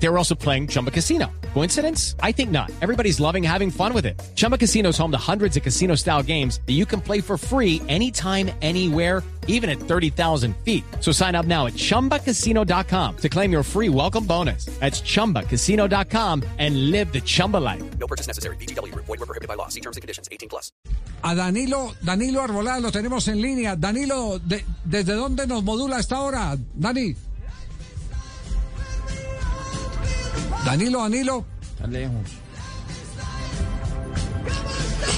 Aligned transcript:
They 0.00 0.08
were 0.08 0.16
also 0.18 0.34
playing 0.36 0.68
Chumba 0.68 0.90
Casino. 0.90 1.26
Coincidence? 1.54 2.14
I 2.22 2.30
think 2.32 2.50
not. 2.50 2.70
Everybody's 2.82 3.18
loving 3.20 3.42
having 3.42 3.70
fun 3.70 3.92
with 3.92 4.06
it. 4.06 4.20
Chumba 4.36 4.56
Casino 4.56 4.90
is 4.90 4.98
home 4.98 5.10
to 5.10 5.18
hundreds 5.18 5.56
of 5.56 5.62
casino 5.64 5.96
style 5.96 6.22
games 6.22 6.60
that 6.66 6.74
you 6.74 6.86
can 6.86 7.00
play 7.00 7.20
for 7.20 7.36
free 7.36 7.82
anytime, 7.88 8.50
anywhere, 8.62 9.24
even 9.48 9.68
at 9.70 9.78
30,000 9.80 10.54
feet. 10.64 10.84
So 11.00 11.10
sign 11.10 11.34
up 11.34 11.46
now 11.46 11.66
at 11.66 11.72
chumbacasino.com 11.72 13.16
to 13.16 13.28
claim 13.28 13.50
your 13.50 13.64
free 13.64 13.88
welcome 13.88 14.24
bonus. 14.24 14.66
That's 14.78 15.00
chumbacasino.com 15.00 16.44
and 16.58 16.90
live 16.92 17.12
the 17.12 17.20
Chumba 17.22 17.56
life. 17.56 17.82
No 17.98 18.06
purchase 18.06 18.28
necessary. 18.28 18.56
BGW. 18.56 18.94
Void 18.94 19.08
were 19.08 19.26
prohibited 19.26 19.48
by 19.48 19.54
law. 19.54 19.68
See 19.68 19.80
terms 19.80 19.96
and 19.96 20.02
conditions. 20.02 20.28
18 20.30 20.48
plus. 20.48 20.70
A 21.24 21.34
Danilo, 21.34 21.94
Danilo 22.04 22.40
Arbolada 22.42 22.80
lo 22.80 22.90
tenemos 22.92 23.26
en 23.26 23.40
línea. 23.40 23.74
Danilo, 23.74 24.38
de- 24.38 24.64
¿desde 24.84 25.14
dónde 25.14 25.46
nos 25.48 25.64
modula 25.64 25.98
esta 25.98 26.20
hora? 26.20 26.56
Dani. 26.74 27.16
Danilo, 30.70 31.02
Danilo. 31.02 31.44
Tan 31.78 31.92
lejos. 31.92 32.14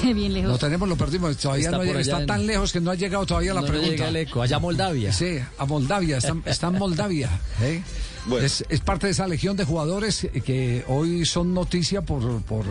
Bien 0.03 0.33
Lo 0.33 0.39
lejos. 0.41 0.59
tenemos, 0.59 0.89
lo 0.89 0.95
perdimos. 0.95 1.37
Todavía 1.37 1.65
Está 1.65 1.77
no 1.77 1.83
llega, 1.83 1.99
está 2.01 2.21
en- 2.21 2.25
tan 2.27 2.47
lejos 2.47 2.71
que 2.73 2.81
no 2.81 2.91
ha 2.91 2.95
llegado 2.95 3.25
todavía 3.25 3.53
la 3.53 3.61
No 3.61 3.67
pregunta. 3.67 3.91
llega 3.91 4.07
el 4.09 4.15
eco. 4.15 4.41
Allá 4.41 4.57
Moldavia. 4.59 5.13
Sí, 5.13 5.37
a 5.57 5.65
Moldavia, 5.65 6.17
está, 6.17 6.35
está 6.45 6.67
en 6.67 6.73
Moldavia. 6.79 7.29
¿eh? 7.61 7.81
Bueno. 8.25 8.45
Es, 8.45 8.63
es 8.69 8.79
parte 8.81 9.07
de 9.07 9.11
esa 9.11 9.27
legión 9.27 9.55
de 9.57 9.63
jugadores 9.65 10.27
que 10.45 10.83
hoy 10.87 11.25
son 11.25 11.53
noticia 11.53 12.01
por, 12.01 12.41
por, 12.43 12.65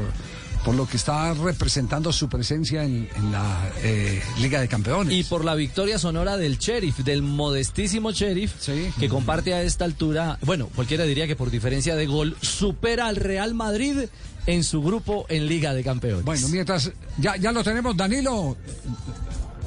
por 0.64 0.74
lo 0.74 0.86
que 0.86 0.96
está 0.96 1.32
representando 1.34 2.12
su 2.12 2.28
presencia 2.28 2.84
en, 2.84 3.08
en 3.16 3.32
la 3.32 3.70
eh, 3.82 4.22
Liga 4.40 4.60
de 4.60 4.68
Campeones. 4.68 5.14
Y 5.14 5.24
por 5.24 5.44
la 5.44 5.54
victoria 5.54 5.98
sonora 5.98 6.36
del 6.36 6.58
Sheriff, 6.58 6.98
del 6.98 7.22
modestísimo 7.22 8.12
Sheriff, 8.12 8.52
Sí. 8.60 8.90
que 8.98 9.08
comparte 9.08 9.54
a 9.54 9.62
esta 9.62 9.84
altura, 9.84 10.38
bueno, 10.42 10.68
cualquiera 10.74 11.04
diría 11.04 11.26
que 11.26 11.36
por 11.36 11.50
diferencia 11.50 11.96
de 11.96 12.06
gol, 12.06 12.36
supera 12.42 13.06
al 13.06 13.16
Real 13.16 13.54
Madrid 13.54 14.00
en 14.46 14.64
su 14.64 14.82
grupo 14.82 15.26
en 15.28 15.46
Liga 15.46 15.72
de 15.74 15.82
Campeones. 15.82 16.24
Bueno, 16.24 16.48
mientras 16.48 16.90
ya, 17.18 17.36
ya 17.36 17.52
lo 17.52 17.62
tenemos, 17.64 17.96
Danilo. 17.96 18.56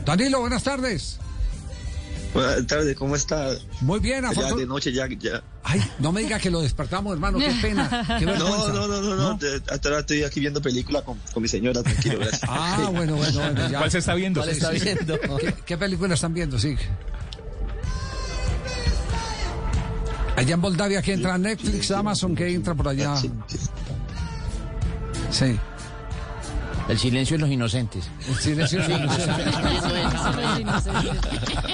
Danilo, 0.06 0.42
buenas 0.42 0.64
tardes. 0.64 1.20
Buenas 2.34 2.66
tardes, 2.66 2.96
¿cómo 2.98 3.16
está? 3.16 3.50
Muy 3.82 4.00
bien, 4.00 4.24
Ya 4.24 4.30
afortun- 4.32 4.58
de 4.58 4.66
noche, 4.66 4.92
ya, 4.92 5.08
ya. 5.08 5.44
Ay, 5.64 5.82
no 6.00 6.12
me 6.12 6.22
diga 6.22 6.40
que 6.40 6.50
lo 6.50 6.62
despertamos, 6.62 7.14
hermano, 7.14 7.38
qué 7.38 7.54
pena. 7.62 7.88
Qué 8.20 8.26
vergüenza. 8.26 8.58
No, 8.74 8.88
no, 8.88 8.88
no, 8.88 9.02
no, 9.02 9.16
no. 9.16 9.38
de- 9.38 9.62
Hasta 9.70 9.90
ahora 9.90 10.00
estoy 10.00 10.24
aquí 10.24 10.40
viendo 10.40 10.60
película 10.62 11.04
con, 11.04 11.20
con 11.32 11.44
mi 11.44 11.48
señora, 11.50 11.84
tranquilo, 11.84 12.20
gracias. 12.20 12.42
Ah, 12.50 12.90
bueno, 12.92 13.16
bueno, 13.18 13.40
bueno. 13.40 13.70
Ya. 13.70 13.78
¿Cuál 13.78 13.92
se 13.92 14.00
está 14.00 14.16
viendo? 14.16 14.40
¿Cuál 14.42 14.50
está 14.50 14.72
viendo? 14.72 15.20
¿Qué, 15.40 15.54
qué 15.66 15.78
película 15.78 16.14
están 16.16 16.34
viendo? 16.34 16.58
Sí. 16.58 16.76
Allá 20.36 20.56
en 20.56 20.60
Moldavia, 20.60 21.02
que 21.04 21.14
entra 21.14 21.38
Netflix, 21.38 21.92
Amazon, 21.92 22.36
que 22.36 22.52
entra 22.52 22.74
por 22.74 22.88
allá. 22.88 23.16
Sí. 25.30 25.60
El 26.90 27.00
silencio 27.00 27.38
de 27.38 27.42
los 27.44 27.50
inocentes. 27.52 28.06
El 28.28 28.36
silencio. 28.36 28.82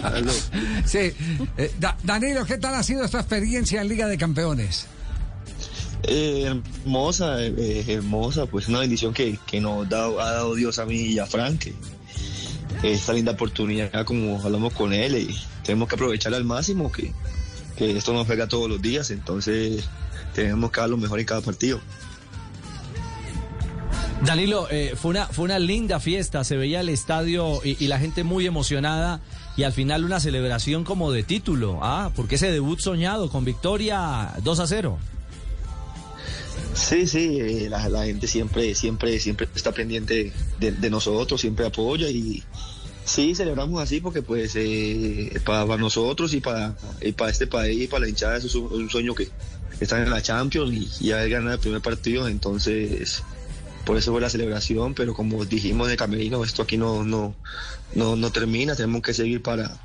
Aló. 0.03 0.31
Sí. 0.85 1.13
Eh, 1.57 1.71
Da- 1.79 1.97
Danilo, 2.03 2.45
¿qué 2.45 2.57
tal 2.57 2.75
ha 2.75 2.83
sido 2.83 3.03
esta 3.03 3.19
experiencia 3.19 3.81
en 3.81 3.87
Liga 3.89 4.07
de 4.07 4.17
Campeones? 4.17 4.85
Eh, 6.03 6.45
hermosa, 6.83 7.41
eh, 7.43 7.83
hermosa, 7.87 8.45
pues 8.45 8.67
una 8.67 8.80
bendición 8.80 9.13
que, 9.13 9.37
que 9.45 9.59
nos 9.59 9.87
da, 9.89 10.05
ha 10.05 10.31
dado 10.31 10.55
Dios 10.55 10.80
a 10.80 10.85
mí 10.85 10.95
y 11.02 11.19
a 11.19 11.25
Frank. 11.25 11.59
que 12.81 12.93
Esta 12.93 13.13
linda 13.13 13.33
oportunidad, 13.33 14.05
como 14.05 14.41
hablamos 14.41 14.73
con 14.73 14.93
él, 14.93 15.15
y 15.17 15.37
tenemos 15.63 15.89
que 15.89 15.95
aprovecharla 15.95 16.37
al 16.37 16.45
máximo, 16.45 16.91
que, 16.91 17.11
que 17.77 17.97
esto 17.97 18.13
nos 18.13 18.25
juega 18.27 18.47
todos 18.47 18.69
los 18.69 18.81
días, 18.81 19.11
entonces 19.11 19.83
tenemos 20.33 20.71
que 20.71 20.80
dar 20.81 20.89
lo 20.89 20.97
mejor 20.97 21.20
en 21.20 21.26
cada 21.26 21.41
partido. 21.41 21.81
Danilo, 24.25 24.67
eh, 24.69 24.93
fue, 24.95 25.11
una, 25.11 25.27
fue 25.27 25.45
una 25.45 25.59
linda 25.59 25.99
fiesta, 25.99 26.43
se 26.43 26.57
veía 26.57 26.81
el 26.81 26.89
estadio 26.89 27.61
y, 27.63 27.83
y 27.83 27.87
la 27.87 27.99
gente 27.99 28.23
muy 28.23 28.45
emocionada 28.45 29.21
y 29.55 29.63
al 29.63 29.73
final 29.73 30.05
una 30.05 30.19
celebración 30.19 30.83
como 30.83 31.11
de 31.11 31.23
título, 31.23 31.80
ah, 31.81 32.11
porque 32.15 32.35
ese 32.35 32.52
debut 32.52 32.79
soñado 32.79 33.29
con 33.29 33.43
victoria 33.43 34.33
2 34.43 34.59
a 34.59 34.67
0. 34.67 34.99
Sí, 36.73 37.08
sí, 37.08 37.39
eh, 37.39 37.67
la, 37.69 37.81
gente 38.05 38.27
siempre, 38.27 38.73
siempre, 38.75 39.19
siempre 39.19 39.47
está 39.53 39.71
pendiente 39.71 40.31
de, 40.59 40.89
nosotros, 40.89 41.41
siempre 41.41 41.65
apoya 41.65 42.09
y 42.09 42.43
sí, 43.03 43.35
celebramos 43.35 43.81
así 43.81 43.99
porque 43.99 44.21
pues 44.21 44.53
eh, 44.55 45.41
para, 45.45 45.77
nosotros 45.77 46.33
y 46.33 46.39
para, 46.39 46.77
y 47.02 47.11
para 47.11 47.31
este 47.31 47.47
país, 47.47 47.89
para 47.89 48.02
la 48.02 48.09
hinchada, 48.09 48.37
es 48.37 48.55
un, 48.55 48.89
sueño 48.89 49.13
que 49.13 49.27
están 49.79 50.03
en 50.03 50.09
la 50.09 50.21
Champions 50.21 50.73
y 51.02 51.08
ya 51.08 51.25
ganar 51.27 51.53
el 51.53 51.59
primer 51.59 51.81
partido, 51.81 52.27
entonces 52.27 53.23
por 53.89 53.98
eso 53.98 54.11
fue 54.11 54.22
la 54.22 54.30
celebración, 54.30 54.94
pero 54.94 55.16
como 55.16 55.44
dijimos 55.45 55.89
el 55.89 55.98
camerino, 55.98 56.44
esto 56.44 56.61
aquí 56.61 56.77
no, 56.77 57.04
no, 57.04 57.33
no, 57.95 58.16
no 58.16 58.32
termina, 58.32 58.76
tenemos 58.76 59.02
que 59.02 59.16
seguir 59.16 59.42
para, 59.42 59.80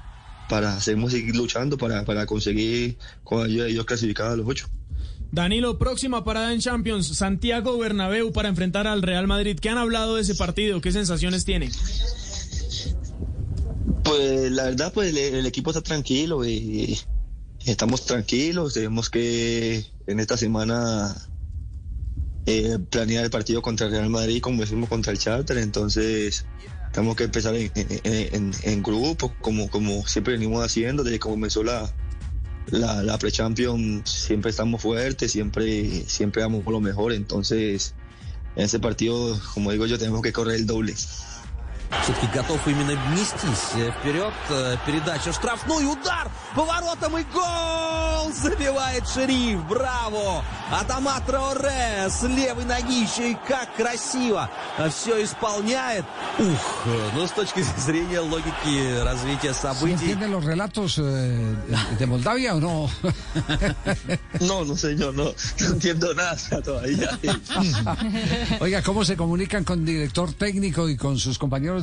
para 0.51 0.79
seguimos 0.79 1.13
seguir 1.13 1.35
luchando 1.35 1.79
para, 1.79 2.05
para 2.05 2.27
conseguir 2.27 2.99
con 3.23 3.47
ayuda 3.47 3.65
de 3.65 3.71
Dios 3.71 3.87
clasificar 3.87 4.27
a 4.27 4.37
los 4.37 4.47
ocho. 4.47 4.69
Danilo, 5.33 5.79
próxima 5.79 6.23
parada 6.23 6.53
en 6.53 6.61
Champions, 6.61 7.17
Santiago 7.17 7.79
Bernabéu 7.79 8.31
para 8.31 8.51
enfrentar 8.51 8.87
al 8.87 9.01
Real 9.01 9.27
Madrid. 9.27 9.59
¿Qué 9.59 9.71
han 9.71 9.79
hablado 9.79 10.17
de 10.17 10.21
ese 10.21 10.35
partido? 10.35 10.83
¿Qué 10.83 10.93
sensaciones 10.93 11.47
tiene? 11.47 11.71
Pues 14.03 14.53
la 14.53 14.65
verdad, 14.65 14.93
pues 14.93 15.17
el, 15.17 15.17
el 15.17 15.47
equipo 15.47 15.71
está 15.71 15.81
tranquilo 15.81 16.45
y 16.45 17.01
estamos 17.65 18.05
tranquilos. 18.05 18.75
Tenemos 18.75 19.09
que 19.09 19.83
en 20.07 20.21
esta 20.21 20.37
semana 20.37 21.17
eh, 22.47 22.79
planear 22.91 23.25
el 23.25 23.31
partido 23.31 23.63
contra 23.63 23.87
el 23.87 23.93
Real 23.93 24.11
Madrid 24.11 24.41
como 24.41 24.61
decimos 24.61 24.89
contra 24.89 25.13
el 25.13 25.19
Charter. 25.19 25.59
Entonces 25.59 26.45
tenemos 26.93 27.17
que 27.17 27.25
empezar 27.25 27.55
en, 27.55 27.71
en, 27.75 28.53
en- 28.63 28.83
grupo, 28.83 29.35
como, 29.41 29.69
como 29.69 30.07
siempre 30.07 30.35
venimos 30.35 30.65
haciendo 30.65 31.03
desde 31.03 31.17
que 31.17 31.21
comenzó 31.21 31.65
la, 31.65 31.93
la, 32.67 33.19
pre-champion. 33.19 34.03
Siempre 34.07 34.51
estamos 34.51 34.83
fuertes, 34.83 35.33
siempre, 35.33 36.05
siempre 36.07 36.43
damos 36.43 36.65
lo 36.65 36.81
mejor. 36.81 37.13
Entonces 37.13 37.95
en 38.57 38.65
ese 38.65 38.79
partido, 38.79 39.41
como 39.55 39.73
digo 39.73 39.87
yo, 39.87 39.99
tenemos 39.99 40.23
que 40.23 40.33
correr 40.33 40.57
el 40.57 40.67
doble. 40.67 40.95
Все-таки 42.03 42.27
готов 42.35 42.67
именно 42.67 42.93
нестись 43.15 43.73
э, 43.77 43.91
вперед. 44.01 44.33
Э, 44.51 44.77
Передача 44.87 45.33
в 45.33 45.35
штрафную, 45.37 45.91
удар 45.91 46.29
поворотом 46.55 47.17
и 47.19 47.23
гол! 47.33 48.33
Забивает 48.33 49.09
Шериф, 49.09 49.63
браво! 49.67 50.45
Атамат 50.71 51.25
Траоре 51.27 52.09
с 52.09 52.23
левой 52.25 52.65
ноги 52.65 53.03
еще 53.05 53.33
и 53.33 53.37
как 53.49 53.75
красиво 53.77 54.51
все 54.91 55.23
исполняет. 55.25 56.05
Ух, 56.39 56.83
э, 56.87 57.09
ну 57.15 57.27
с 57.27 57.31
точки 57.31 57.65
зрения 57.79 58.21
логики 58.21 59.03
развития 59.03 59.53
¿Sí 59.53 59.63
событий... 59.63 59.93
entienden 60.11 60.33
los 60.33 60.45
relatos 60.45 60.97
de 60.97 62.07
Moldavia 62.07 62.55
o 62.57 62.61
no? 62.61 62.91
No, 64.41 64.65
no 64.65 64.77
señor, 64.77 65.15
no, 65.15 65.25
no 65.61 65.67
entiendo 65.67 66.13
nada 66.15 66.37
todavía. 66.63 67.19
Oiga, 68.61 68.83
¿cómo 68.83 69.05
se 69.05 69.17
comunican 69.17 69.65
con 69.65 69.85
director 69.85 70.33
técnico 70.33 70.89
y 70.89 70.97
con 70.97 71.19
sus 71.19 71.39
compañeros 71.39 71.83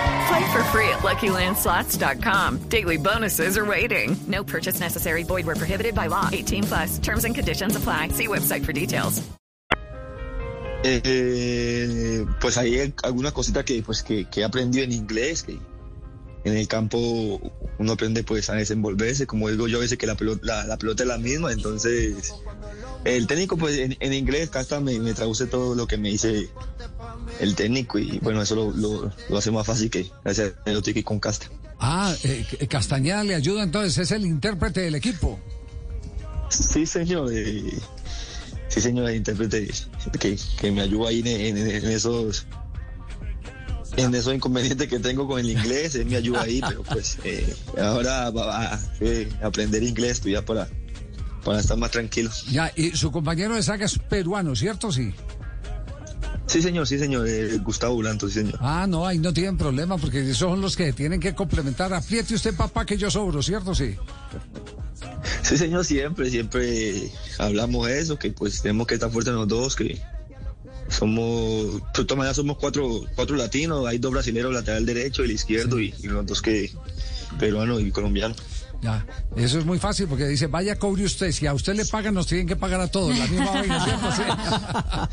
Play 0.27 0.51
for 0.51 0.63
free 0.65 0.87
at 0.89 0.99
LuckyLandSlots.com. 0.99 2.69
Daily 2.69 2.97
bonuses 2.97 3.57
are 3.57 3.65
waiting. 3.65 4.15
No 4.27 4.43
purchase 4.43 4.79
necessary. 4.79 5.23
Void 5.23 5.45
were 5.45 5.55
prohibited 5.55 5.95
by 5.95 6.07
law. 6.07 6.29
18 6.31 6.63
plus. 6.63 6.99
Terms 6.99 7.25
and 7.25 7.33
conditions 7.33 7.75
apply. 7.75 8.09
See 8.09 8.27
website 8.27 8.65
for 8.65 8.73
details. 8.73 9.21
Eh, 10.83 12.25
pues 12.39 12.57
hay 12.57 12.91
algunas 13.03 13.33
cositas 13.33 13.63
que, 13.63 13.83
pues, 13.83 14.01
que, 14.01 14.25
que 14.25 14.41
he 14.41 14.43
aprendido 14.43 14.83
en 14.83 14.91
inglés, 14.91 15.43
que 15.43 15.59
en 16.43 16.57
el 16.57 16.67
campo 16.67 17.39
uno 17.77 17.91
aprende 17.91 18.23
pues 18.23 18.49
a 18.49 18.55
desenvolverse, 18.55 19.27
como 19.27 19.49
digo 19.49 19.67
yo 19.67 19.77
a 19.77 19.81
veces 19.81 19.97
que 19.97 20.07
la 20.07 20.15
pelota, 20.15 20.41
la, 20.43 20.65
la 20.65 20.77
pelota 20.77 21.03
es 21.03 21.09
la 21.09 21.17
misma, 21.17 21.51
entonces 21.51 22.33
el 23.05 23.27
técnico 23.27 23.57
pues 23.57 23.77
en, 23.77 23.95
en 23.99 24.13
inglés 24.13 24.49
hasta 24.55 24.79
me, 24.79 24.99
me 24.99 25.13
traduce 25.13 25.45
todo 25.45 25.75
lo 25.75 25.87
que 25.87 25.97
me 25.97 26.09
dice 26.09 26.49
el 27.41 27.55
técnico 27.55 27.99
y 27.99 28.19
bueno, 28.19 28.41
eso 28.41 28.55
lo, 28.55 28.71
lo, 28.71 29.11
lo 29.29 29.37
hace 29.37 29.51
más 29.51 29.65
fácil 29.65 29.89
que 29.89 30.09
gracias 30.23 30.53
a 30.65 30.69
lo 30.71 30.81
con 31.03 31.19
Casta. 31.19 31.47
Ah, 31.79 32.13
eh, 32.23 32.45
Castañeda 32.69 33.23
le 33.23 33.35
ayuda 33.35 33.63
entonces, 33.63 33.97
es 33.97 34.11
el 34.11 34.25
intérprete 34.25 34.81
del 34.81 34.95
equipo. 34.95 35.39
Sí, 36.49 36.85
señor. 36.85 37.31
eh, 37.33 37.63
sí, 38.67 38.81
señor, 38.81 39.09
el 39.09 39.15
intérprete 39.17 39.69
que, 40.19 40.37
que 40.59 40.71
me 40.71 40.81
ayuda 40.81 41.09
ahí 41.09 41.19
en, 41.21 41.27
en- 41.27 41.57
en 41.57 41.85
esos 41.89 42.45
en 43.97 44.15
esos 44.15 44.33
inconvenientes 44.33 44.87
que 44.87 44.99
tengo 44.99 45.27
con 45.27 45.39
el 45.39 45.49
inglés, 45.49 45.95
él 45.95 46.05
me 46.05 46.15
ayuda 46.15 46.43
ahí, 46.43 46.61
pero 46.67 46.83
pues 46.83 47.17
eh, 47.25 47.53
ahora 47.81 48.29
va 48.29 48.73
a 48.75 48.79
eh, 49.01 49.27
aprender 49.43 49.83
inglés, 49.83 50.13
estudiar 50.13 50.45
para, 50.45 50.69
para 51.43 51.59
estar 51.59 51.77
más 51.77 51.91
tranquilo. 51.91 52.29
Ya, 52.51 52.71
y 52.75 52.91
su 52.91 53.11
compañero 53.11 53.55
de 53.55 53.63
saga 53.63 53.85
es 53.85 53.97
peruano, 53.97 54.55
¿cierto? 54.55 54.91
Sí. 54.91 55.13
Sí, 56.51 56.61
señor, 56.61 56.85
sí, 56.85 56.99
señor, 56.99 57.25
eh, 57.29 57.59
Gustavo 57.59 57.95
Bulanto, 57.95 58.27
sí, 58.27 58.33
señor. 58.33 58.59
Ah, 58.59 58.85
no, 58.85 59.07
ahí 59.07 59.17
no 59.19 59.31
tienen 59.31 59.57
problema 59.57 59.97
porque 59.97 60.19
esos 60.19 60.37
son 60.37 60.59
los 60.59 60.75
que 60.75 60.91
tienen 60.91 61.21
que 61.21 61.33
complementar. 61.33 61.93
Apriete 61.93 62.33
usted, 62.33 62.53
papá, 62.53 62.85
que 62.85 62.97
yo 62.97 63.09
sobro, 63.09 63.41
¿cierto? 63.41 63.73
Sí. 63.73 63.95
Sí, 65.43 65.57
señor, 65.57 65.85
siempre, 65.85 66.29
siempre 66.29 67.09
hablamos 67.39 67.87
eso, 67.87 68.19
que 68.19 68.31
pues 68.31 68.61
tenemos 68.61 68.85
que 68.85 68.95
estar 68.95 69.09
fuertes 69.09 69.33
los 69.33 69.47
dos, 69.47 69.77
que 69.77 70.01
somos, 70.89 71.75
de 71.75 72.03
todas 72.03 72.17
maneras 72.17 72.35
somos 72.35 72.57
cuatro, 72.57 73.05
cuatro 73.15 73.37
latinos, 73.37 73.87
hay 73.87 73.97
dos 73.97 74.11
brasileños, 74.11 74.51
lateral 74.51 74.85
derecho 74.85 75.21
y 75.21 75.27
el 75.27 75.31
izquierdo, 75.31 75.79
y, 75.79 75.95
y 76.03 76.07
los 76.07 76.25
dos 76.25 76.41
que 76.41 76.69
peruano 77.39 77.79
y 77.79 77.91
colombiano. 77.91 78.35
Ya, 78.81 79.05
eso 79.35 79.59
es 79.59 79.65
muy 79.65 79.77
fácil 79.77 80.07
porque 80.07 80.27
dice, 80.27 80.47
vaya 80.47 80.75
cobre 80.79 81.03
usted, 81.03 81.31
si 81.31 81.45
a 81.45 81.53
usted 81.53 81.75
le 81.75 81.85
pagan, 81.85 82.15
nos 82.15 82.25
tienen 82.25 82.47
que 82.47 82.55
pagar 82.55 82.81
a 82.81 82.87
todos, 82.87 83.15
la 83.15 83.27
misma 83.27 83.51
vaina, 83.51 83.85
¿cierto? 83.85 85.09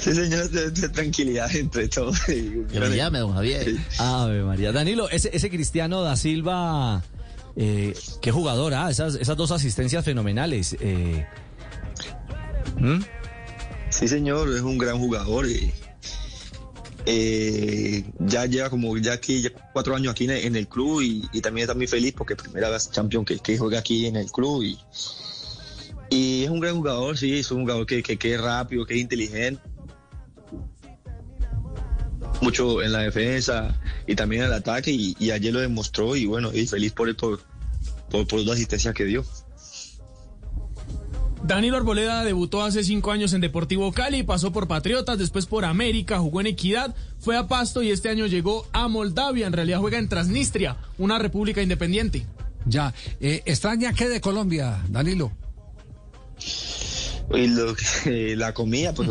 Sí, 0.00 0.14
señor, 0.14 0.50
de, 0.50 0.70
de 0.72 0.88
tranquilidad 0.88 1.54
entre 1.54 1.86
todos. 1.88 2.18
Que 2.24 2.64
me 2.80 2.96
llame, 2.96 3.20
don 3.20 3.32
Javier. 3.32 3.76
Ave 3.98 4.42
María. 4.42 4.72
Danilo, 4.72 5.08
ese, 5.08 5.30
ese 5.32 5.50
Cristiano 5.50 6.02
da 6.02 6.16
Silva, 6.16 7.02
eh, 7.54 7.94
qué 8.20 8.32
jugador, 8.32 8.74
ah, 8.74 8.90
esas, 8.90 9.14
esas 9.14 9.36
dos 9.36 9.52
asistencias 9.52 10.04
fenomenales. 10.04 10.76
eh. 10.80 11.26
¿Mm? 12.76 13.00
Sí, 13.90 14.08
señor, 14.08 14.48
es 14.54 14.62
un 14.62 14.78
gran 14.78 14.98
jugador. 14.98 15.46
y, 15.48 15.72
eh, 17.06 18.04
ya 18.18 18.46
lleva 18.46 18.70
como 18.70 18.96
ya 18.98 19.14
aquí 19.14 19.42
ya 19.42 19.50
cuatro 19.72 19.96
años 19.96 20.12
aquí 20.12 20.24
en 20.24 20.56
el, 20.56 20.68
club 20.68 21.00
y, 21.02 21.40
también 21.40 21.64
está 21.64 21.74
muy 21.74 21.86
feliz 21.86 22.14
porque 22.16 22.36
primera 22.36 22.68
vez 22.68 22.90
champion 22.90 23.24
que, 23.24 23.58
juega 23.58 23.78
aquí 23.78 24.06
en 24.06 24.16
el 24.16 24.30
club 24.30 24.62
y, 24.62 24.78
y 26.10 26.44
es 26.44 26.50
un 26.50 26.60
gran 26.60 26.76
jugador, 26.76 27.16
sí, 27.16 27.38
es 27.38 27.50
un 27.50 27.62
jugador 27.62 27.86
que, 27.86 28.02
que, 28.02 28.34
es 28.34 28.40
rápido, 28.40 28.84
que 28.84 28.94
es 28.94 29.00
inteligente 29.00 29.62
mucho 32.40 32.82
en 32.82 32.92
la 32.92 33.00
defensa 33.00 33.78
y 34.06 34.14
también 34.14 34.42
en 34.42 34.48
el 34.48 34.54
ataque 34.54 34.90
y, 34.90 35.30
ayer 35.30 35.52
lo 35.52 35.60
demostró 35.60 36.16
y 36.16 36.26
bueno, 36.26 36.50
y 36.52 36.66
feliz 36.66 36.92
por 36.92 37.08
él 37.08 37.16
por, 37.16 37.40
por, 38.10 38.26
por 38.26 38.40
la 38.40 38.54
asistencia 38.54 38.92
que 38.92 39.04
dio. 39.04 39.24
Danilo 41.50 41.78
Arboleda 41.78 42.22
debutó 42.22 42.62
hace 42.62 42.84
cinco 42.84 43.10
años 43.10 43.32
en 43.32 43.40
Deportivo 43.40 43.90
Cali, 43.90 44.22
pasó 44.22 44.52
por 44.52 44.68
Patriotas, 44.68 45.18
después 45.18 45.46
por 45.46 45.64
América, 45.64 46.20
jugó 46.20 46.40
en 46.40 46.46
Equidad, 46.46 46.94
fue 47.18 47.36
a 47.36 47.48
Pasto 47.48 47.82
y 47.82 47.90
este 47.90 48.08
año 48.08 48.26
llegó 48.26 48.68
a 48.70 48.86
Moldavia. 48.86 49.48
En 49.48 49.52
realidad 49.52 49.80
juega 49.80 49.98
en 49.98 50.08
Transnistria, 50.08 50.76
una 50.96 51.18
república 51.18 51.60
independiente. 51.60 52.24
Ya, 52.66 52.94
eh, 53.20 53.42
¿extraña 53.46 53.92
qué 53.94 54.08
de 54.08 54.20
Colombia, 54.20 54.80
Danilo? 54.90 55.32
Y 57.34 57.48
lo 57.48 57.74
que- 58.04 58.36
la 58.36 58.54
comida, 58.54 58.94
pues, 58.94 59.08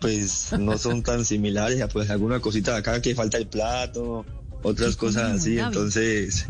pues 0.00 0.52
no 0.60 0.78
son 0.78 1.02
tan 1.02 1.24
similares, 1.24 1.84
pues 1.92 2.08
alguna 2.08 2.38
cosita 2.38 2.70
de 2.70 2.78
acá 2.78 3.02
que 3.02 3.16
falta 3.16 3.36
el 3.36 3.48
plato, 3.48 4.24
otras 4.62 4.94
cosas 4.94 5.32
así, 5.40 5.58
entonces 5.58 6.46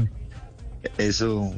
eso. 0.99 1.55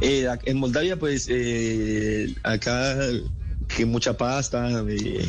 Eh, 0.00 0.28
en 0.44 0.56
Moldavia, 0.58 0.98
pues 0.98 1.26
eh, 1.30 2.34
acá 2.42 2.96
que 3.68 3.86
mucha 3.86 4.16
pasta, 4.16 4.82
eh, 4.88 5.26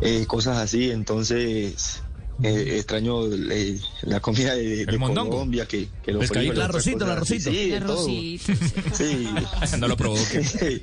eh, 0.00 0.26
cosas 0.26 0.58
así, 0.58 0.90
entonces 0.90 2.02
eh, 2.42 2.76
extraño 2.78 3.26
eh, 3.32 3.78
la 4.02 4.20
comida 4.20 4.54
de, 4.54 4.84
de. 4.86 4.98
Colombia, 4.98 5.66
que, 5.66 5.88
que 6.04 6.12
los 6.12 6.20
Pescadito. 6.22 6.52
El 6.54 6.62
arrocito, 6.62 7.04
el 7.04 7.10
arrocito. 7.10 7.50
Sí, 7.50 7.56
de 7.70 7.76
El 7.76 7.82
arrocito, 7.84 8.52
Sí. 8.94 9.28
No 9.78 9.88
lo 9.88 9.96
provoque. 9.96 10.82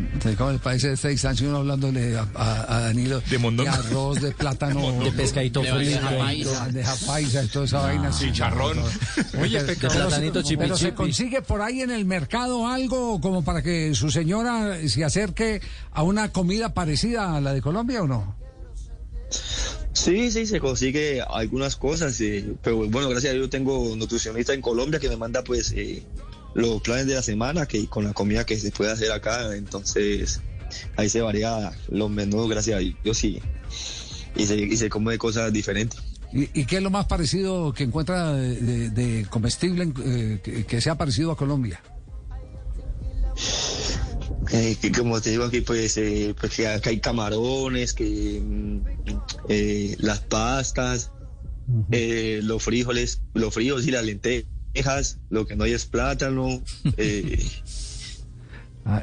Entonces, 0.00 0.36
como 0.38 0.50
el 0.50 0.58
país 0.58 0.80
de 0.82 0.96
seis 0.96 1.22
años 1.26 1.42
uno 1.42 1.58
hablándole 1.58 2.16
a, 2.16 2.26
a- 2.34 2.76
a 2.76 2.80
Danilo 2.82 3.20
de, 3.20 3.36
mondongo. 3.38 3.70
arroz, 3.70 4.22
de 4.22 4.32
plátano, 4.32 5.00
De 5.04 5.12
pescadito 5.12 5.60
de 5.60 5.72
frito. 5.74 6.00
japaisa, 6.00 6.68
de 6.68 6.84
japaisa 6.84 7.44
y 7.44 7.48
toda 7.48 7.64
esa 7.66 7.80
vaina. 7.80 8.10
chicharrón. 8.10 8.78
Oye, 9.40 9.62
De 9.62 9.76
pero, 9.76 9.92
platanito 9.92 10.42
se- 10.42 10.56
pero 10.56 10.76
se 10.76 10.84
chipichipi. 10.86 10.96
consigue 10.96 11.42
por 11.42 11.60
ahí 11.60 11.82
en 11.82 11.90
el 11.90 12.06
mercado 12.06 12.66
algo 12.66 13.20
como 13.20 13.44
para 13.44 13.60
que 13.62 13.94
su 13.94 14.10
señora 14.10 14.78
se 14.88 15.04
acerque 15.04 15.60
a 15.92 16.02
una 16.02 16.32
comida 16.32 16.72
parecida 16.72 17.36
a 17.36 17.40
la 17.40 17.52
de 17.52 17.60
Colombia 17.60 18.02
o 18.02 18.06
no? 18.06 18.34
Sí, 19.96 20.30
sí, 20.30 20.44
se 20.46 20.60
consigue 20.60 21.22
algunas 21.22 21.74
cosas, 21.74 22.20
eh, 22.20 22.44
pero 22.62 22.86
bueno, 22.90 23.08
gracias 23.08 23.32
a 23.32 23.34
Dios 23.34 23.48
tengo 23.48 23.96
nutricionista 23.96 24.52
en 24.52 24.60
Colombia 24.60 25.00
que 25.00 25.08
me 25.08 25.16
manda 25.16 25.42
pues 25.42 25.72
eh, 25.74 26.02
los 26.52 26.82
planes 26.82 27.06
de 27.06 27.14
la 27.14 27.22
semana 27.22 27.64
que 27.64 27.86
con 27.86 28.04
la 28.04 28.12
comida 28.12 28.44
que 28.44 28.58
se 28.58 28.70
puede 28.70 28.92
hacer 28.92 29.10
acá, 29.10 29.56
entonces 29.56 30.42
ahí 30.96 31.08
se 31.08 31.22
varía 31.22 31.72
los 31.88 32.10
menús, 32.10 32.46
gracias 32.46 32.76
a 32.76 32.80
Dios, 32.80 33.24
y, 33.24 33.40
y, 34.36 34.44
se, 34.44 34.56
y 34.56 34.76
se 34.76 34.90
come 34.90 35.16
cosas 35.16 35.50
diferentes. 35.50 35.98
¿Y, 36.30 36.42
y 36.52 36.66
qué 36.66 36.76
es 36.76 36.82
lo 36.82 36.90
más 36.90 37.06
parecido 37.06 37.72
que 37.72 37.84
encuentra 37.84 38.34
de, 38.34 39.26
comestible 39.30 39.90
eh, 40.04 40.64
que 40.68 40.80
sea 40.82 40.96
parecido 40.96 41.32
a 41.32 41.38
Colombia? 41.38 41.80
Eh, 44.56 44.76
que 44.80 44.90
como 44.90 45.20
te 45.20 45.30
digo 45.30 45.44
aquí, 45.44 45.60
pues, 45.60 45.98
eh, 45.98 46.34
pues 46.38 46.54
que 46.56 46.66
acá 46.66 46.88
hay 46.88 46.98
camarones, 46.98 47.92
que 47.92 48.40
mm, 48.42 48.78
eh, 49.50 49.96
las 49.98 50.20
pastas, 50.20 51.10
eh, 51.92 52.40
los 52.42 52.62
frijoles, 52.62 53.20
los 53.34 53.52
frijoles 53.52 53.86
y 53.86 53.90
las 53.90 54.04
lentejas, 54.04 55.18
lo 55.28 55.46
que 55.46 55.56
no 55.56 55.64
hay 55.64 55.74
es 55.74 55.84
plátano, 55.84 56.62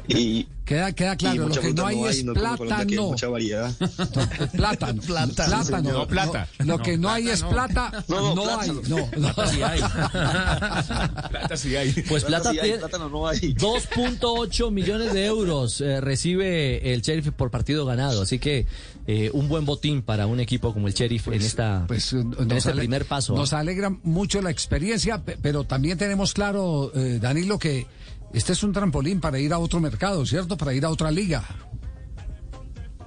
y 0.08 0.46
Queda, 0.64 0.92
queda 0.92 1.12
y 1.12 1.16
claro, 1.18 1.46
lo 1.48 1.54
que 1.60 1.74
no 1.74 1.86
hay 1.86 2.02
es 2.04 2.24
no 2.24 2.32
como 2.32 2.46
en 2.46 2.56
Colombia, 2.56 2.76
que 2.76 2.82
hay 2.82 2.86
plátano. 2.96 3.08
mucha 3.10 3.28
variedad. 3.28 3.70
Plátano. 4.56 5.02
Plátano. 5.06 5.34
Plátano. 5.34 5.92
No, 5.92 6.06
plata. 6.08 6.48
Lo, 6.60 6.64
No, 6.64 6.82
que 6.82 6.96
no 6.96 7.10
hay 7.10 7.28
es 7.28 7.42
plata 7.42 7.90
plata. 7.90 8.04
no. 8.08 8.34
No, 8.34 8.34
No, 8.34 8.44
no, 8.46 8.60
hay. 8.60 8.70
No, 8.70 8.96
no. 8.96 9.34
Plata 9.34 9.46
sí 9.46 9.62
hay. 9.62 9.80
Plata 11.30 11.56
sí 11.58 11.76
hay. 11.76 11.92
Pues 12.08 12.24
Plata 12.24 12.44
plata, 12.44 12.50
sí 12.52 12.58
hay, 12.60 12.64
tiene- 12.64 12.78
plátano 12.78 13.08
no 13.10 13.28
hay. 13.28 13.38
2.8 13.54 14.70
millones 14.70 15.12
de 15.12 15.26
euros 15.26 15.80
eh, 15.82 16.00
recibe 16.00 16.94
el 16.94 17.02
Sheriff 17.02 17.30
por 17.32 17.50
partido 17.50 17.84
ganado, 17.84 18.22
así 18.22 18.38
que 18.38 18.66
eh, 19.06 19.30
un 19.34 19.48
buen 19.48 19.66
botín 19.66 20.00
para 20.00 20.26
un 20.26 20.40
equipo 20.40 20.72
como 20.72 20.88
el 20.88 20.94
Sheriff 20.94 21.28
en 21.28 21.34
esta 21.42 21.86
en 21.90 22.30
Nos 22.48 22.52
este 22.58 22.70
ale- 22.70 22.80
primer 22.80 23.04
paso. 23.04 23.34
Nos 23.36 23.52
alegra 23.52 23.90
mucho 24.02 24.40
la 24.40 24.50
experiencia, 24.50 25.18
pe- 25.22 25.36
pero 25.42 25.64
también 25.64 25.98
tenemos 25.98 26.32
claro, 26.32 26.90
eh, 26.94 27.18
Danilo, 27.20 27.58
que 27.58 27.86
este 28.34 28.52
es 28.52 28.62
un 28.62 28.72
trampolín 28.72 29.20
para 29.20 29.38
ir 29.38 29.52
a 29.52 29.58
otro 29.58 29.80
mercado, 29.80 30.26
¿cierto? 30.26 30.56
Para 30.56 30.74
ir 30.74 30.84
a 30.84 30.90
otra 30.90 31.10
liga. 31.10 31.44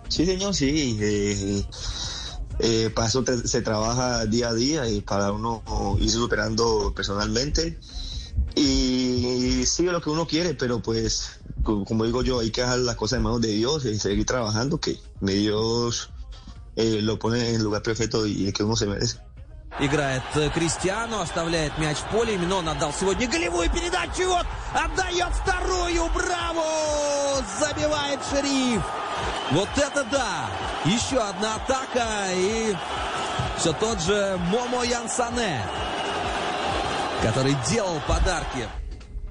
Sí, 0.09 0.25
señor, 0.25 0.55
sí. 0.55 0.97
eh, 1.01 1.63
eh, 2.59 2.89
para 2.95 3.07
eso 3.07 3.23
se 3.45 3.61
trabaja 3.61 4.25
día 4.25 4.49
a 4.49 4.53
día 4.53 4.89
y 4.89 5.01
para 5.01 5.31
uno 5.31 5.61
ir 5.99 6.09
superando 6.09 6.93
personalmente. 6.95 7.77
Y 8.55 9.63
sigue 9.65 9.91
lo 9.91 10.01
que 10.01 10.09
uno 10.09 10.25
quiere, 10.25 10.53
pero 10.55 10.81
pues, 10.81 11.39
co- 11.63 11.83
como 11.85 12.05
digo 12.05 12.23
yo, 12.23 12.39
hay 12.39 12.49
que 12.49 12.61
dejar 12.61 12.79
las 12.79 12.95
cosas 12.95 13.17
en 13.17 13.23
manos 13.23 13.41
de 13.41 13.49
Dios 13.49 13.85
y 13.85 13.99
seguir 13.99 14.25
trabajando, 14.25 14.79
que 14.79 14.97
Dios 15.21 16.09
eh, 16.75 17.01
lo 17.01 17.19
pone 17.19 17.49
en 17.49 17.55
el 17.55 17.63
lugar 17.63 17.83
perfecto 17.83 18.25
y 18.25 18.47
el 18.47 18.53
que 18.53 18.63
uno 18.63 18.75
se 18.75 18.87
merece. 18.87 19.19
Играет 19.79 20.23
э, 20.33 20.49
Кристиану, 20.49 21.21
оставляет 21.21 21.77
мяч 21.77 21.97
в 21.97 22.05
поле. 22.05 22.33
Именно 22.33 22.57
он 22.57 22.69
отдал 22.69 22.91
сегодня 22.91 23.27
голевую 23.27 23.69
передачу. 23.69 24.27
Вот 24.27 24.45
отдает 24.73 25.29
вторую. 25.33 26.09
Браво! 26.09 27.43
Забивает 27.59 28.19
Шериф. 28.29 28.81
Вот 29.51 29.69
это 29.75 30.03
да! 30.05 30.47
Еще 30.85 31.19
одна 31.19 31.55
атака. 31.55 32.07
И 32.33 32.75
все 33.57 33.71
тот 33.73 34.01
же 34.01 34.39
Момо 34.49 34.83
Янсане, 34.83 35.61
который 37.21 37.55
делал 37.67 38.01
подарки. 38.07 38.67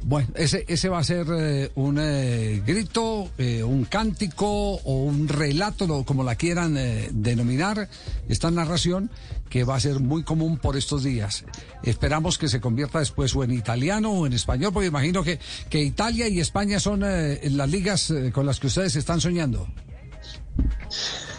Bueno, 0.08 0.28
ese, 0.36 0.64
ese 0.68 0.88
va 0.88 1.00
a 1.00 1.04
ser 1.04 1.26
eh, 1.36 1.72
un 1.74 1.98
eh, 2.00 2.62
grito, 2.64 3.28
eh, 3.38 3.64
un 3.64 3.84
cántico 3.86 4.46
o 4.74 5.02
un 5.02 5.26
relato, 5.26 5.84
lo- 5.88 6.04
como 6.04 6.22
la 6.22 6.36
quieran 6.36 6.76
eh, 6.76 7.08
denominar, 7.12 7.88
esta 8.28 8.48
narración 8.52 9.10
que 9.50 9.64
va 9.64 9.74
a 9.74 9.80
ser 9.80 9.98
muy 9.98 10.22
común 10.22 10.58
por 10.58 10.76
estos 10.76 11.02
días. 11.02 11.44
Esperamos 11.82 12.38
que 12.38 12.48
se 12.48 12.60
convierta 12.60 13.00
después 13.00 13.34
o 13.34 13.42
en 13.42 13.50
italiano 13.50 14.12
o 14.12 14.26
en 14.28 14.32
español, 14.32 14.72
porque 14.72 14.86
imagino 14.86 15.24
que, 15.24 15.40
que 15.70 15.82
Italia 15.82 16.28
y 16.28 16.38
España 16.38 16.78
son 16.78 17.00
las 17.00 17.68
ligas 17.68 18.14
con 18.32 18.46
las 18.46 18.60
que 18.60 18.68
ustedes 18.68 18.94
están 18.94 19.20
soñando. 19.20 19.66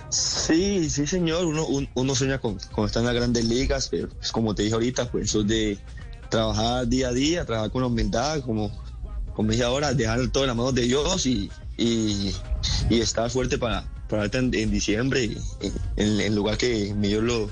Sí, 0.09 0.89
sí, 0.89 1.07
señor. 1.07 1.45
Uno, 1.45 1.65
un- 1.67 1.87
uno 1.95 2.15
sueña 2.15 2.39
con, 2.39 2.57
con 2.73 2.85
estar 2.85 2.99
en 3.01 3.07
las 3.07 3.15
grandes 3.15 3.45
ligas, 3.45 3.87
pero 3.89 4.09
pues, 4.09 4.31
como 4.33 4.53
te 4.55 4.63
dije 4.63 4.73
ahorita, 4.75 5.09
pues 5.09 5.25
eso 5.29 5.41
es 5.41 5.47
de, 5.47 5.77
trabajar 6.29 6.87
día 6.87 7.09
a 7.09 7.13
día, 7.13 7.45
trabajar 7.45 7.71
con 7.71 7.83
humildad, 7.83 8.41
como, 8.41 8.71
como 9.33 9.51
dije 9.51 9.63
ahora, 9.63 9.93
dejar 9.93 10.27
todo 10.29 10.43
en 10.43 10.47
las 10.47 10.57
manos 10.57 10.75
de 10.75 10.83
Dios 10.83 11.25
y, 11.25 11.49
y, 11.77 12.33
estar 12.89 13.29
fuerte 13.29 13.57
para, 13.57 13.85
para 14.09 14.25
en, 14.25 14.53
en 14.53 14.71
diciembre, 14.71 15.29
en 15.95 16.19
el 16.19 16.35
lugar 16.35 16.57
que 16.57 16.93
Dios 16.93 17.23
lo, 17.23 17.49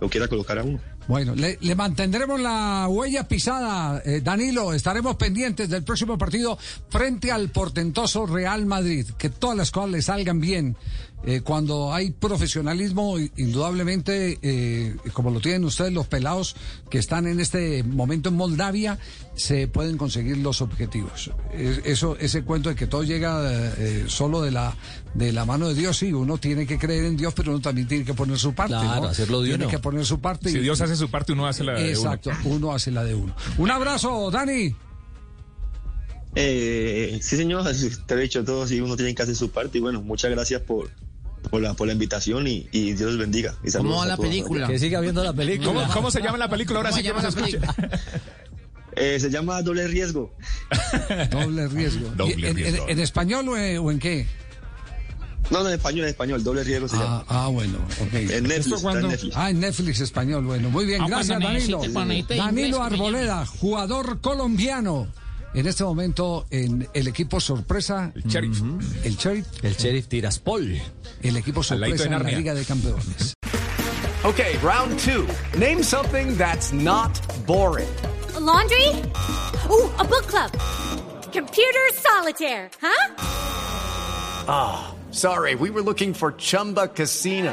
lo 0.00 0.08
quiera 0.08 0.28
colocar 0.28 0.58
a 0.58 0.64
uno. 0.64 0.80
Bueno, 1.08 1.34
le, 1.34 1.56
le 1.62 1.74
mantendremos 1.74 2.38
la 2.38 2.86
huella 2.86 3.26
pisada, 3.26 4.02
eh, 4.04 4.20
Danilo. 4.22 4.74
Estaremos 4.74 5.16
pendientes 5.16 5.70
del 5.70 5.82
próximo 5.82 6.18
partido 6.18 6.58
frente 6.90 7.32
al 7.32 7.48
portentoso 7.48 8.26
Real 8.26 8.66
Madrid. 8.66 9.06
Que 9.16 9.30
todas 9.30 9.56
las 9.56 9.70
cosas 9.70 9.90
le 9.90 10.02
salgan 10.02 10.38
bien. 10.38 10.76
Eh, 11.24 11.40
cuando 11.40 11.92
hay 11.92 12.12
profesionalismo, 12.12 13.16
indudablemente, 13.36 14.38
eh, 14.40 14.96
como 15.12 15.30
lo 15.30 15.40
tienen 15.40 15.64
ustedes, 15.64 15.92
los 15.92 16.06
pelados 16.06 16.54
que 16.90 16.98
están 16.98 17.26
en 17.26 17.40
este 17.40 17.82
momento 17.82 18.28
en 18.28 18.36
Moldavia, 18.36 18.98
se 19.34 19.66
pueden 19.66 19.98
conseguir 19.98 20.38
los 20.38 20.62
objetivos. 20.62 21.30
Es- 21.52 21.80
Eso, 21.84 22.16
ese 22.18 22.44
cuento 22.44 22.68
de 22.68 22.76
que 22.76 22.86
todo 22.86 23.02
llega 23.02 23.42
eh, 23.76 24.04
solo 24.06 24.42
de 24.42 24.52
la, 24.52 24.76
de 25.14 25.32
la 25.32 25.44
mano 25.44 25.68
de 25.68 25.74
Dios, 25.74 25.96
sí, 25.98 26.12
uno 26.12 26.38
tiene 26.38 26.66
que 26.66 26.78
creer 26.78 27.04
en 27.06 27.16
Dios, 27.16 27.34
pero 27.34 27.50
uno 27.50 27.60
también 27.60 27.88
tiene 27.88 28.04
que 28.04 28.14
poner 28.14 28.38
su 28.38 28.54
parte. 28.54 28.74
Claro, 28.74 29.02
¿no? 29.02 29.08
hacerlo 29.08 29.40
de 29.42 29.48
Tiene 29.48 29.64
uno. 29.64 29.70
que 29.72 29.78
poner 29.80 30.06
su 30.06 30.20
parte. 30.20 30.50
Si 30.50 30.58
y- 30.58 30.60
Dios 30.60 30.80
hace 30.80 30.94
su 30.96 31.10
parte, 31.10 31.32
uno 31.32 31.46
hace 31.48 31.64
la 31.64 31.72
de 31.74 31.80
uno. 31.82 31.90
Exacto, 31.90 32.30
uno 32.44 32.72
hace 32.72 32.90
la 32.92 33.02
de 33.04 33.14
uno. 33.16 33.34
Un 33.58 33.70
abrazo, 33.70 34.30
Dani. 34.30 34.74
Eh, 36.34 37.18
sí, 37.22 37.36
señor, 37.36 37.64
te 38.06 38.14
he 38.14 38.16
dicho 38.18 38.44
todo, 38.44 38.66
sí, 38.66 38.80
uno 38.80 38.96
tiene 38.96 39.14
que 39.14 39.22
hacer 39.22 39.34
su 39.34 39.50
parte 39.50 39.78
y 39.78 39.80
bueno, 39.80 40.00
muchas 40.02 40.30
gracias 40.30 40.62
por, 40.62 40.90
por, 41.48 41.60
la, 41.62 41.74
por 41.74 41.86
la 41.86 41.92
invitación 41.92 42.46
y, 42.46 42.68
y 42.72 42.92
Dios 42.94 43.10
los 43.12 43.18
bendiga. 43.18 43.54
Y 43.64 43.70
¿Cómo 43.72 43.96
va 43.96 44.04
a 44.04 44.06
la 44.06 44.16
película? 44.16 44.66
Que 44.66 44.78
siga 44.78 45.00
viendo 45.00 45.22
la 45.24 45.32
película. 45.32 45.66
¿Cómo, 45.72 45.92
cómo 45.92 46.10
se 46.10 46.20
llama 46.22 46.38
la 46.38 46.48
película? 46.48 46.78
Ahora 46.78 46.90
¿Cómo 46.90 47.02
sí 47.02 47.08
que 47.08 47.12
nos 47.14 47.34
película? 47.34 47.74
Eh, 48.96 49.18
se 49.20 49.30
llama 49.30 49.62
Doble 49.62 49.86
Riesgo. 49.86 50.34
Doble 51.30 51.68
riesgo. 51.68 52.08
Doble 52.16 52.34
¿Y 52.36 52.50
en, 52.50 52.56
riesgo. 52.56 52.84
en- 52.84 52.90
en 52.90 52.98
español 53.00 53.48
o 53.48 53.56
en, 53.56 53.78
o 53.78 53.90
en 53.92 53.98
qué? 53.98 54.26
No, 55.50 55.62
no, 55.62 55.68
en 55.68 55.74
español, 55.76 56.04
en 56.04 56.10
español, 56.10 56.44
Doble 56.44 56.62
Riesgo 56.64 56.88
se 56.88 56.96
Ah, 56.96 57.00
llama. 57.00 57.24
ah, 57.28 57.48
bueno, 57.48 57.78
ok. 58.02 58.12
En 58.14 58.44
Netflix, 58.44 58.76
está 58.76 58.92
en 59.00 59.08
Netflix. 59.08 59.36
Ah, 59.36 59.50
en 59.50 59.60
Netflix 59.60 60.00
español, 60.00 60.44
bueno, 60.44 60.68
muy 60.68 60.84
bien, 60.84 61.00
Ah, 61.02 61.06
gracias 61.08 61.38
cuando 61.40 62.12
Danilo. 62.14 62.24
Danilo 62.36 62.82
Arboleda, 62.82 63.46
jugador 63.46 64.20
colombiano, 64.20 65.06
en 65.58 65.66
este 65.66 65.82
momento 65.82 66.46
en 66.50 66.88
el 66.94 67.08
equipo 67.08 67.40
sorpresa, 67.40 68.12
El 68.14 68.22
sheriff. 68.24 68.62
el 69.04 69.16
Sheriff, 69.16 69.46
El 69.64 69.74
sheriff 69.76 70.06
Tiraspol. 70.06 70.80
el 71.22 71.36
equipo 71.36 71.62
sorpresa 71.62 72.04
en 72.04 72.12
la. 72.12 72.18
Liga 72.20 72.54
de 72.54 72.64
Campeones. 72.64 73.34
Okay, 74.24 74.56
round 74.58 74.98
two. 75.00 75.26
Name 75.58 75.82
something 75.82 76.36
that's 76.36 76.72
not 76.72 77.10
boring. 77.46 77.88
laundry? 78.40 78.88
Ooh, 79.70 79.90
a 79.98 80.04
book 80.04 80.26
club. 80.28 80.52
Computer 81.32 81.88
solitaire, 81.94 82.70
huh? 82.80 83.14
Ah, 84.48 84.94
sorry, 85.10 85.54
we 85.56 85.70
were 85.70 85.82
looking 85.82 86.14
for 86.14 86.32
Chumba 86.36 86.88
Casino. 86.88 87.52